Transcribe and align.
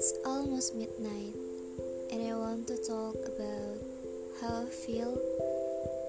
It's 0.00 0.16
almost 0.24 0.72
midnight, 0.72 1.36
and 2.08 2.24
I 2.24 2.32
want 2.32 2.64
to 2.72 2.76
talk 2.88 3.20
about 3.20 3.76
how 4.40 4.64
I 4.64 4.68
feel 4.72 5.12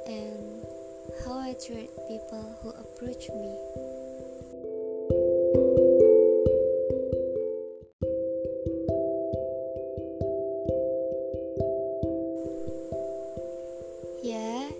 and 0.07 0.63
how 1.27 1.35
I 1.35 1.51
treat 1.59 1.91
people 2.07 2.55
who 2.63 2.71
approach 2.71 3.27
me. 3.35 3.51
Ya, 14.23 14.71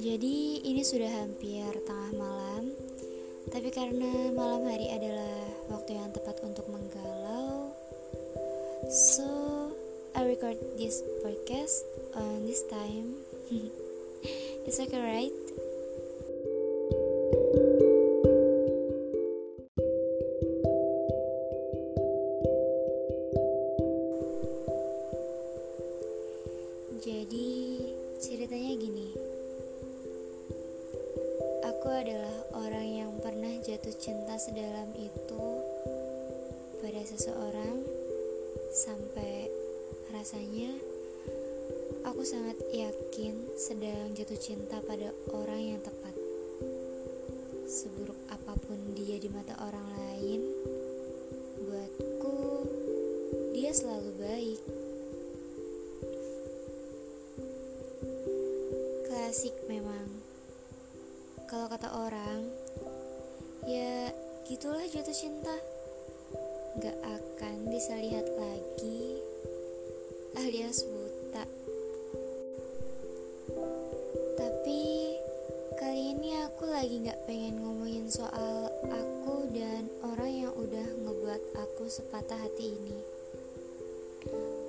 jadi 0.00 0.36
ini 0.64 0.80
sudah 0.80 1.12
hampir 1.12 1.68
tengah 1.84 2.16
malam, 2.16 2.72
tapi 3.52 3.68
karena 3.68 4.32
malam 4.32 4.64
hari 4.64 4.88
adalah 4.88 5.52
waktu 5.68 6.00
yang 6.00 6.08
tepat 6.16 6.40
untuk 6.40 6.64
so 8.94 9.74
I 10.14 10.22
record 10.22 10.54
this 10.78 11.02
podcast 11.26 11.82
on 12.14 12.46
this 12.46 12.62
time. 12.70 13.26
It's 14.70 14.78
okay, 14.78 15.02
right? 15.02 15.34
Jadi 27.02 27.50
ceritanya 28.22 28.72
gini 28.78 29.10
Aku 31.66 31.88
adalah 31.90 32.46
orang 32.62 32.88
yang 32.88 33.12
pernah 33.18 33.58
jatuh 33.58 33.92
cinta 33.98 34.38
sedalam 34.38 34.94
itu 34.94 35.44
pada 36.78 37.02
seseorang 37.02 38.03
Sampai 38.74 39.46
rasanya 40.10 40.74
aku 42.02 42.26
sangat 42.26 42.58
yakin 42.74 43.54
sedang 43.54 44.10
jatuh 44.18 44.34
cinta 44.34 44.82
pada 44.82 45.14
orang 45.30 45.62
yang 45.62 45.80
tepat 45.80 46.10
Seburuk 47.70 48.18
apa 48.34 48.58
pun 48.66 48.98
dia 48.98 49.22
di 49.22 49.30
mata 49.30 49.54
orang 49.62 49.86
lain 49.94 50.42
Buatku 51.62 52.66
dia 53.54 53.70
selalu 53.70 54.10
baik 54.18 54.60
Klasik 59.06 59.54
memang. 59.66 60.10
Kalau 61.50 61.66
kata 61.66 61.90
orang, 61.90 62.50
ya 63.66 64.14
gitulah 64.46 64.86
jatuh 64.86 65.10
cinta. 65.10 65.73
Gak 66.74 66.98
akan 67.06 67.70
bisa 67.70 67.94
lihat 67.94 68.26
lagi, 68.34 69.22
alias 70.34 70.82
buta. 70.82 71.46
Tapi 74.34 74.82
kali 75.78 76.18
ini 76.18 76.34
aku 76.42 76.66
lagi 76.66 76.98
gak 77.06 77.30
pengen 77.30 77.62
ngomongin 77.62 78.10
soal 78.10 78.74
aku 78.90 79.46
dan 79.54 79.86
orang 80.02 80.34
yang 80.34 80.52
udah 80.58 80.82
ngebuat 80.98 81.42
aku 81.62 81.86
sepatah 81.86 82.42
hati 82.42 82.74
ini. 82.74 82.98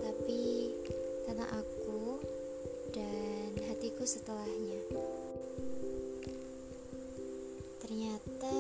Tapi 0.06 0.42
tentang 1.26 1.58
aku 1.58 2.22
dan 2.94 3.50
hatiku 3.66 4.06
setelahnya. 4.06 4.82
Ternyata 7.82 8.58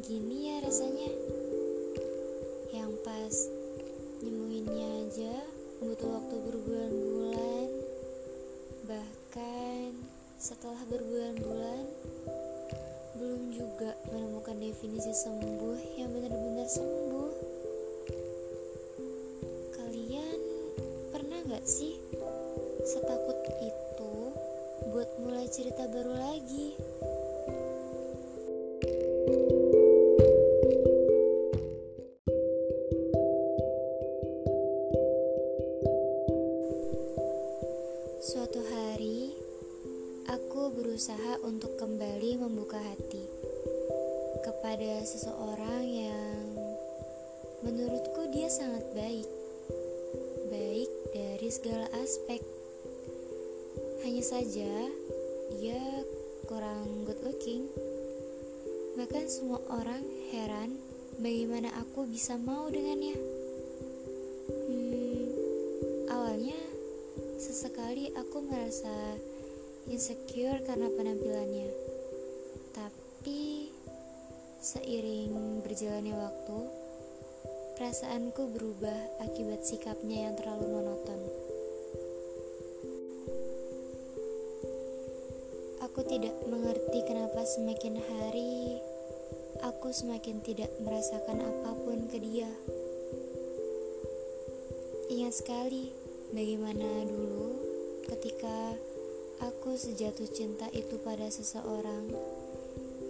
gini 0.00 0.36
ya 0.48 0.56
rasanya. 0.64 1.39
Nyemuinnya 4.26 5.06
aja 5.06 5.34
butuh 5.78 6.18
waktu 6.18 6.36
berbulan-bulan. 6.50 7.68
Bahkan 8.90 9.90
setelah 10.34 10.82
berbulan-bulan 10.90 11.86
belum 13.22 13.54
juga 13.54 13.94
menemukan 14.10 14.58
definisi 14.58 15.14
sembuh 15.14 15.78
yang 15.94 16.10
benar-benar 16.10 16.66
sembuh. 16.66 17.32
Kalian 19.78 20.38
pernah 21.14 21.38
gak 21.54 21.70
sih 21.70 22.02
setakut 22.82 23.38
itu 23.62 24.14
buat 24.90 25.06
mulai 25.22 25.46
cerita 25.46 25.86
baru 25.86 26.18
lagi. 26.18 26.74
Suatu 38.20 38.60
hari, 38.68 39.32
aku 40.28 40.76
berusaha 40.76 41.40
untuk 41.40 41.80
kembali 41.80 42.36
membuka 42.36 42.76
hati 42.76 43.24
kepada 44.44 45.00
seseorang 45.08 45.88
yang 45.88 46.44
menurutku 47.64 48.28
dia 48.28 48.52
sangat 48.52 48.84
baik. 48.92 49.24
Baik 50.52 50.90
dari 51.16 51.48
segala 51.48 51.88
aspek. 51.96 52.44
Hanya 54.04 54.20
saja 54.20 54.68
dia 55.56 55.80
kurang 56.44 57.08
good 57.08 57.24
looking. 57.24 57.72
Bahkan 59.00 59.32
semua 59.32 59.64
orang 59.72 60.04
heran 60.28 60.76
bagaimana 61.16 61.72
aku 61.72 62.04
bisa 62.04 62.36
mau 62.36 62.68
dengannya. 62.68 63.39
Sesekali 68.00 68.16
aku 68.16 68.38
merasa 68.48 68.96
insecure 69.92 70.64
karena 70.64 70.88
penampilannya. 70.88 71.68
Tapi 72.72 73.68
seiring 74.56 75.60
berjalannya 75.60 76.16
waktu, 76.16 76.58
perasaanku 77.76 78.56
berubah 78.56 79.20
akibat 79.20 79.68
sikapnya 79.68 80.32
yang 80.32 80.34
terlalu 80.40 80.64
monoton. 80.80 81.20
Aku 85.84 86.00
tidak 86.08 86.32
mengerti 86.48 87.04
kenapa 87.04 87.44
semakin 87.44 88.00
hari 88.00 88.80
aku 89.60 89.92
semakin 89.92 90.40
tidak 90.40 90.72
merasakan 90.80 91.44
apa 91.44 91.76
pun 91.84 92.08
ke 92.08 92.16
dia. 92.16 92.48
Ingat 95.12 95.36
sekali 95.36 95.92
bagaimana 96.32 97.04
dulu 97.04 97.49
ketika 98.10 98.74
aku 99.38 99.78
sejatuh 99.78 100.26
cinta 100.34 100.66
itu 100.74 100.98
pada 100.98 101.30
seseorang 101.30 102.10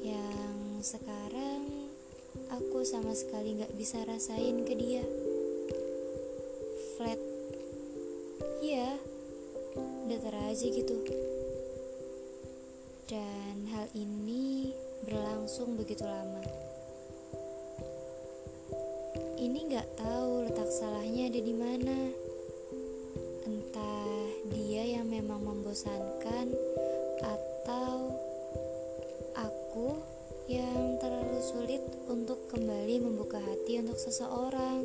yang 0.05 0.85
sekarang 0.85 1.89
aku 2.53 2.85
sama 2.85 3.17
sekali 3.17 3.65
gak 3.65 3.73
bisa 3.81 4.05
rasain 4.05 4.61
ke 4.69 4.77
dia. 4.77 5.01
Flat, 7.01 7.17
iya, 8.61 9.01
datar 10.05 10.37
aja 10.53 10.69
gitu. 10.69 10.97
Dan 13.09 13.73
hal 13.73 13.89
ini 13.97 14.77
berlangsung 15.09 15.81
begitu 15.81 16.05
lama. 16.05 16.45
Ini 19.41 19.59
nggak 19.73 19.89
tahu 19.97 20.45
letak 20.45 20.69
salahnya 20.69 21.33
ada 21.33 21.41
di 21.41 21.55
mana. 21.57 22.30
Membosankan 25.71 26.51
atau 27.23 28.11
aku 29.39 30.03
yang 30.51 30.99
terlalu 30.99 31.39
sulit 31.39 31.79
untuk 32.11 32.43
kembali 32.51 32.99
membuka 32.99 33.39
hati 33.39 33.79
untuk 33.79 33.95
seseorang. 33.95 34.83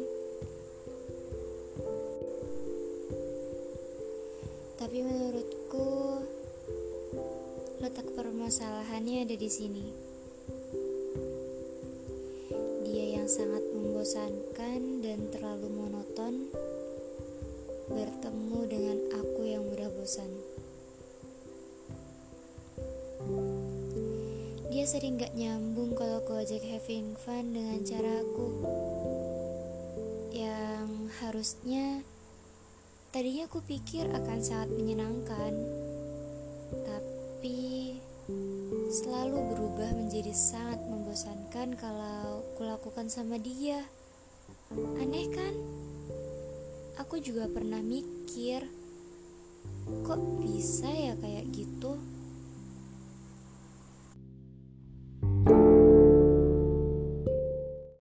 Tapi 4.78 4.98
menurutku 5.02 6.22
letak 7.81 8.06
permasalahannya 8.14 9.26
ada 9.26 9.34
di 9.34 9.50
sini. 9.50 9.90
Dia 12.86 13.18
yang 13.18 13.26
sangat 13.26 13.66
membosankan 13.74 15.02
dan 15.02 15.34
terlalu 15.34 15.66
monoton 15.66 16.54
bertemu 17.90 18.60
Sering 24.86 25.18
gak 25.18 25.34
nyambung 25.34 25.98
kalau 25.98 26.22
aku 26.22 26.38
ajak 26.38 26.62
having 26.62 27.18
fun 27.18 27.58
dengan 27.58 27.82
cara 27.82 28.22
aku 28.22 28.48
Yang 30.30 30.90
harusnya 31.26 32.06
Tadinya 33.10 33.50
aku 33.50 33.66
pikir 33.66 34.06
akan 34.14 34.40
sangat 34.46 34.70
menyenangkan 34.78 35.58
Tapi 36.86 37.98
Selalu 38.94 39.58
berubah 39.58 39.90
menjadi 39.98 40.38
sangat 40.38 40.86
membosankan 40.86 41.74
kalau 41.81 42.46
kulakukan 42.54 43.10
sama 43.10 43.42
dia 43.42 43.90
Aneh 45.02 45.34
kan? 45.34 45.76
aku 46.96 47.20
juga 47.20 47.48
pernah 47.52 47.84
mikir, 47.84 48.55